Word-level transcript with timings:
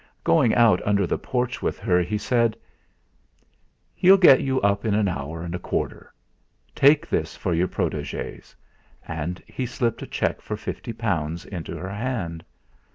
Going 0.23 0.55
out 0.55 0.81
under 0.83 1.05
the 1.05 1.19
porch 1.19 1.61
with 1.61 1.77
her, 1.77 2.01
he 2.01 2.17
said: 2.17 2.57
"He'll 3.93 4.17
get 4.17 4.41
you 4.41 4.59
up 4.61 4.83
in 4.83 4.95
an 4.95 5.07
hour 5.07 5.43
and 5.43 5.53
a 5.53 5.59
quarter. 5.59 6.11
Take 6.73 7.07
this 7.07 7.35
for 7.35 7.53
your 7.53 7.67
protegees," 7.67 8.55
and 9.07 9.43
he 9.45 9.67
slipped 9.67 10.01
a 10.01 10.07
cheque 10.07 10.41
for 10.41 10.57
fifty 10.57 10.91
pounds 10.91 11.45
into 11.45 11.77
her 11.77 11.91
hand. 11.93 12.43